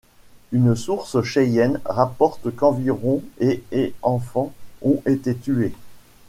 [0.51, 5.73] Une source Cheyenne rapporte qu'environ et et enfants ont été tués.